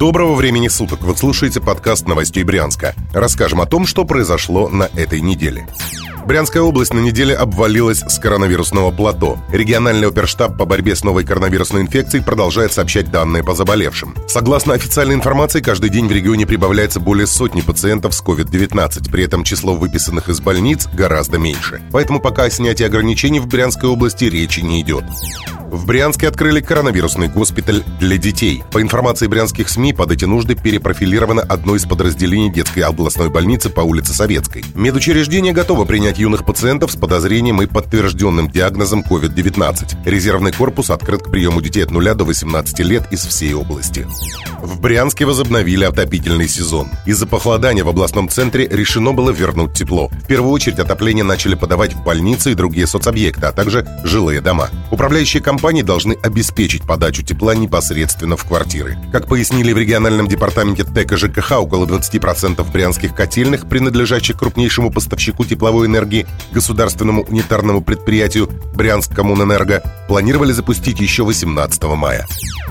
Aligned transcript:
Доброго 0.00 0.34
времени 0.34 0.68
суток! 0.68 1.02
Вы 1.02 1.14
слушаете 1.14 1.60
подкаст 1.60 2.08
новостей 2.08 2.42
Брянска. 2.42 2.94
Расскажем 3.12 3.60
о 3.60 3.66
том, 3.66 3.84
что 3.84 4.06
произошло 4.06 4.70
на 4.70 4.84
этой 4.96 5.20
неделе. 5.20 5.68
Брянская 6.26 6.62
область 6.62 6.94
на 6.94 7.00
неделе 7.00 7.34
обвалилась 7.34 8.00
с 8.00 8.18
коронавирусного 8.18 8.90
плато. 8.90 9.38
Региональный 9.50 10.08
оперштаб 10.08 10.56
по 10.56 10.64
борьбе 10.64 10.94
с 10.94 11.02
новой 11.02 11.24
коронавирусной 11.24 11.82
инфекцией 11.82 12.24
продолжает 12.24 12.72
сообщать 12.72 13.10
данные 13.10 13.42
по 13.42 13.54
заболевшим. 13.54 14.14
Согласно 14.28 14.74
официальной 14.74 15.14
информации, 15.14 15.60
каждый 15.60 15.90
день 15.90 16.06
в 16.06 16.12
регионе 16.12 16.46
прибавляется 16.46 17.00
более 17.00 17.26
сотни 17.26 17.60
пациентов 17.62 18.14
с 18.14 18.22
COVID-19. 18.22 19.10
При 19.10 19.24
этом 19.24 19.44
число 19.44 19.74
выписанных 19.74 20.28
из 20.28 20.40
больниц 20.40 20.88
гораздо 20.92 21.38
меньше. 21.38 21.80
Поэтому 21.90 22.20
пока 22.20 22.44
о 22.44 22.50
снятии 22.50 22.84
ограничений 22.84 23.40
в 23.40 23.46
Брянской 23.46 23.88
области 23.88 24.24
речи 24.24 24.60
не 24.60 24.80
идет. 24.82 25.04
В 25.70 25.86
Брянске 25.86 26.26
открыли 26.26 26.60
коронавирусный 26.60 27.28
госпиталь 27.28 27.84
для 28.00 28.16
детей. 28.18 28.64
По 28.72 28.82
информации 28.82 29.28
брянских 29.28 29.68
СМИ, 29.68 29.92
под 29.92 30.10
эти 30.10 30.24
нужды 30.24 30.56
перепрофилировано 30.56 31.42
одно 31.42 31.76
из 31.76 31.84
подразделений 31.86 32.50
детской 32.50 32.80
областной 32.80 33.30
больницы 33.30 33.70
по 33.70 33.80
улице 33.82 34.12
Советской. 34.12 34.64
Медучреждение 34.74 35.52
готово 35.52 35.84
принять 35.84 36.18
юных 36.20 36.44
пациентов 36.44 36.92
с 36.92 36.96
подозрением 36.96 37.62
и 37.62 37.66
подтвержденным 37.66 38.50
диагнозом 38.50 39.02
COVID-19. 39.08 40.04
Резервный 40.04 40.52
корпус 40.52 40.90
открыт 40.90 41.22
к 41.22 41.30
приему 41.30 41.60
детей 41.62 41.82
от 41.82 41.90
0 41.90 42.14
до 42.14 42.24
18 42.24 42.78
лет 42.80 43.10
из 43.10 43.24
всей 43.24 43.54
области. 43.54 44.06
В 44.60 44.80
Брянске 44.80 45.24
возобновили 45.24 45.84
отопительный 45.84 46.48
сезон. 46.48 46.88
Из-за 47.06 47.26
похолодания 47.26 47.82
в 47.82 47.88
областном 47.88 48.28
центре 48.28 48.68
решено 48.68 49.12
было 49.12 49.30
вернуть 49.30 49.72
тепло. 49.72 50.08
В 50.08 50.26
первую 50.26 50.52
очередь 50.52 50.78
отопление 50.78 51.24
начали 51.24 51.54
подавать 51.54 51.94
в 51.94 52.04
больницы 52.04 52.52
и 52.52 52.54
другие 52.54 52.86
соцобъекты, 52.86 53.46
а 53.46 53.52
также 53.52 53.86
жилые 54.04 54.42
дома. 54.42 54.68
Управляющие 54.90 55.42
компании 55.42 55.82
должны 55.82 56.18
обеспечить 56.22 56.82
подачу 56.82 57.22
тепла 57.22 57.54
непосредственно 57.54 58.36
в 58.36 58.44
квартиры. 58.44 58.98
Как 59.12 59.26
пояснили 59.26 59.72
в 59.72 59.78
региональном 59.78 60.28
департаменте 60.28 60.84
ТЭК 60.84 61.16
ЖКХ, 61.16 61.52
около 61.52 61.86
20% 61.86 62.70
брянских 62.70 63.14
котельных, 63.14 63.66
принадлежащих 63.68 64.38
крупнейшему 64.38 64.90
поставщику 64.90 65.44
тепловой 65.46 65.86
энергии, 65.86 65.99
государственному 66.52 67.22
унитарному 67.22 67.80
предприятию 67.82 68.48
Брянск 68.74 69.14
Коммунэнерго, 69.14 69.82
планировали 70.08 70.52
запустить 70.52 71.00
еще 71.00 71.24
18 71.24 71.82
мая. 71.96 72.26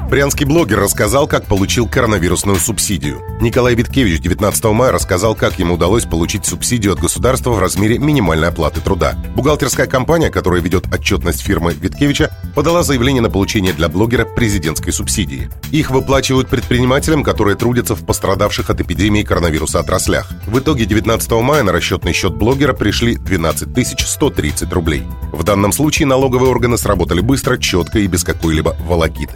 Брянский 0.10 0.46
блогер 0.46 0.80
рассказал, 0.80 1.28
как 1.28 1.46
получил 1.46 1.88
коронавирусную 1.88 2.58
субсидию. 2.58 3.22
Николай 3.42 3.76
Виткевич 3.76 4.20
19 4.22 4.64
мая 4.66 4.92
рассказал, 4.92 5.36
как 5.36 5.60
ему 5.60 5.76
удалось 5.76 6.06
получить 6.06 6.46
субсидию 6.46 6.94
от 6.94 7.00
государства 7.00 7.52
в 7.52 7.60
размере 7.60 8.00
минимальной 8.00 8.48
оплаты 8.48 8.82
труда. 8.82 9.14
Бухгалтерская 9.36 9.86
компания, 9.86 10.32
которая 10.32 10.62
ведет 10.62 10.92
отчетность 10.92 11.42
фирмы 11.42 11.74
Виткевича, 11.74 12.36
подала 12.56 12.82
заявление 12.82 13.22
на 13.22 13.30
получение 13.30 13.72
для 13.72 13.88
блогера 13.88 14.26
президентской 14.26 14.92
субсидии. 14.92 15.50
Их 15.72 15.92
выплачивают 15.92 16.50
предпринимателям, 16.50 17.24
которые 17.24 17.56
трудятся 17.56 17.94
в 17.96 18.04
пострадавших 18.04 18.72
от 18.72 18.82
эпидемии 18.82 19.22
коронавируса 19.22 19.80
отраслях. 19.80 20.28
В 20.50 20.58
итоге 20.58 20.86
19 20.86 21.32
мая 21.44 21.62
на 21.62 21.72
расчетный 21.72 22.12
счет 22.12 22.34
блогера 22.34 22.74
пришли 22.74 23.18
12 23.18 24.00
130 24.00 24.74
рублей. 24.74 25.04
В 25.32 25.44
данном 25.44 25.72
случае 25.72 26.08
налоговые 26.08 26.50
органы 26.50 26.76
сработали 26.80 27.22
быстро, 27.22 27.60
четко 27.60 28.00
и 28.00 28.08
без 28.08 28.24
какой-либо 28.24 28.76
волокиты. 28.80 29.36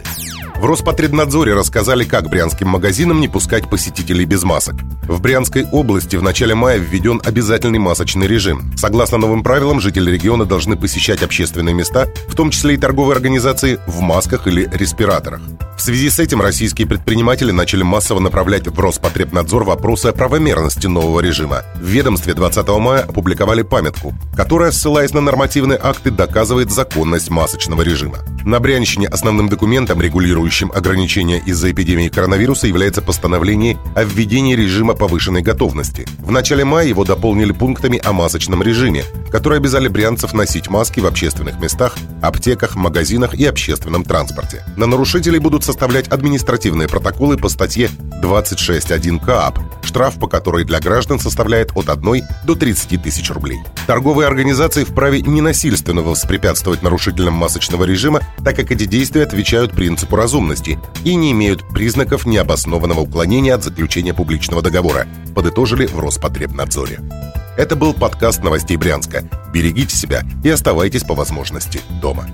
В 0.56 0.64
Роспотребнадзоре 0.64 1.54
рассказали, 1.54 2.02
как 2.02 2.28
брянским 2.28 2.66
магазинам 2.66 3.20
не 3.20 3.28
пускать 3.28 3.70
посетителей 3.70 4.24
без 4.24 4.42
масок. 4.42 4.74
В 5.06 5.20
Брянской 5.20 5.64
области 5.70 6.16
в 6.16 6.22
начале 6.22 6.56
мая 6.56 6.78
введен 6.78 7.20
обязательный 7.24 7.78
масочный 7.78 8.26
режим. 8.26 8.72
Согласно 8.76 9.18
новым 9.18 9.44
правилам, 9.44 9.80
жители 9.80 10.10
региона 10.10 10.46
должны 10.46 10.74
посещать 10.76 11.22
общественные 11.22 11.76
места, 11.76 12.08
в 12.26 12.34
том 12.34 12.50
числе 12.50 12.74
и 12.74 12.78
торговые 12.78 13.14
организации, 13.14 13.78
в 13.86 14.00
масках 14.00 14.48
или 14.48 14.68
респираторах. 14.72 15.42
В 15.76 15.82
связи 15.82 16.08
с 16.08 16.18
этим 16.18 16.40
российские 16.40 16.86
предприниматели 16.86 17.50
начали 17.50 17.82
массово 17.82 18.20
направлять 18.20 18.68
в 18.68 18.78
Роспотребнадзор 18.78 19.64
вопросы 19.64 20.06
о 20.06 20.12
правомерности 20.12 20.86
нового 20.86 21.20
режима. 21.20 21.62
В 21.74 21.84
ведомстве 21.84 22.34
20 22.34 22.66
мая 22.78 23.02
опубликовали 23.02 23.62
памятку, 23.62 24.14
которая, 24.36 24.70
ссылаясь 24.70 25.12
на 25.12 25.20
нормативные 25.20 25.78
акты, 25.82 26.10
доказывает 26.10 26.70
законность 26.70 27.28
масочного 27.28 27.82
режима. 27.82 28.18
На 28.44 28.60
Брянщине 28.60 29.08
основным 29.08 29.48
документом, 29.48 30.00
регулирующим 30.00 30.70
ограничения 30.72 31.42
из-за 31.44 31.72
эпидемии 31.72 32.08
коронавируса, 32.08 32.66
является 32.66 33.02
постановление 33.02 33.78
о 33.96 34.04
введении 34.04 34.54
режима 34.54 34.94
повышенной 34.94 35.42
готовности. 35.42 36.06
В 36.18 36.30
начале 36.30 36.64
мая 36.64 36.86
его 36.86 37.04
дополнили 37.04 37.52
пунктами 37.52 38.00
о 38.04 38.12
масочном 38.12 38.62
режиме, 38.62 39.04
которые 39.30 39.58
обязали 39.58 39.88
брянцев 39.88 40.34
носить 40.34 40.68
маски 40.68 41.00
в 41.00 41.06
общественных 41.06 41.58
местах, 41.58 41.96
аптеках, 42.26 42.76
магазинах 42.76 43.34
и 43.34 43.44
общественном 43.44 44.04
транспорте. 44.04 44.64
На 44.76 44.86
нарушителей 44.86 45.38
будут 45.38 45.64
составлять 45.64 46.08
административные 46.08 46.88
протоколы 46.88 47.36
по 47.36 47.48
статье 47.48 47.90
26.1 48.22 49.24
КАП, 49.24 49.58
штраф 49.82 50.18
по 50.18 50.26
которой 50.26 50.64
для 50.64 50.80
граждан 50.80 51.18
составляет 51.18 51.72
от 51.74 51.88
1 51.88 52.22
до 52.44 52.54
30 52.54 53.02
тысяч 53.02 53.30
рублей. 53.30 53.58
Торговые 53.86 54.26
организации 54.26 54.84
вправе 54.84 55.20
ненасильственно 55.22 56.02
воспрепятствовать 56.02 56.82
нарушителям 56.82 57.34
масочного 57.34 57.84
режима, 57.84 58.20
так 58.44 58.56
как 58.56 58.70
эти 58.70 58.84
действия 58.84 59.22
отвечают 59.22 59.72
принципу 59.72 60.16
разумности 60.16 60.78
и 61.04 61.14
не 61.14 61.32
имеют 61.32 61.68
признаков 61.68 62.26
необоснованного 62.26 63.00
уклонения 63.00 63.54
от 63.54 63.62
заключения 63.62 64.14
публичного 64.14 64.62
договора, 64.62 65.06
подытожили 65.34 65.86
в 65.86 65.98
Роспотребнадзоре. 65.98 67.00
Это 67.56 67.76
был 67.76 67.94
подкаст 67.94 68.42
новостей 68.42 68.76
Брянска. 68.76 69.22
Берегите 69.52 69.94
себя 69.94 70.22
и 70.42 70.50
оставайтесь 70.50 71.04
по 71.04 71.14
возможности 71.14 71.80
дома. 72.00 72.26